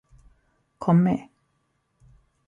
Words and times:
Kom 0.79 0.97
med. 0.97 1.19